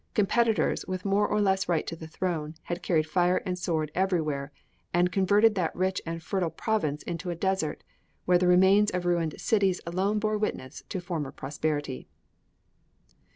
[0.15, 4.51] Competitors, with more or less right to the throne, had carried fire and sword everywhere,
[4.95, 7.83] and converted that rich and fertile province into a desert,
[8.25, 12.07] where the remains of ruined cities alone bore witness to former prosperity.